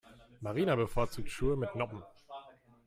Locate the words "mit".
1.55-1.75